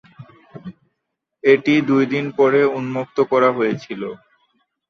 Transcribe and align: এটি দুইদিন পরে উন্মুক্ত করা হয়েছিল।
এটি 1.43 1.73
দুইদিন 1.89 2.25
পরে 2.37 2.61
উন্মুক্ত 2.77 3.17
করা 3.31 3.49
হয়েছিল। 3.57 4.01